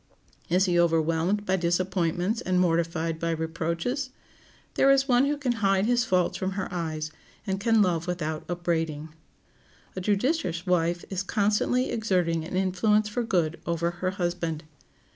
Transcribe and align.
Is 0.49 0.65
he 0.65 0.79
overwhelmed 0.79 1.45
by 1.45 1.57
disappointments 1.57 2.41
and 2.41 2.59
mortified 2.59 3.19
by 3.19 3.29
reproaches? 3.29 4.09
There 4.73 4.89
is 4.89 5.07
one 5.07 5.25
who 5.25 5.37
can 5.37 5.51
hide 5.61 5.85
his 5.85 6.05
faults 6.05 6.37
from 6.37 6.53
her 6.53 6.67
eyes, 6.73 7.11
and 7.45 7.59
can 7.59 7.83
love 7.83 8.07
without 8.07 8.43
up 8.49 8.63
braiding. 8.63 9.09
A 9.95 10.01
judicious 10.01 10.65
wife 10.65 11.05
is 11.11 11.21
constantly 11.21 11.91
exerting 11.91 12.43
an 12.43 12.55
influence 12.57 13.09
for 13.09 13.21
good 13.21 13.59
over 13.67 13.91
her 13.91 14.09
husband. 14.09 14.63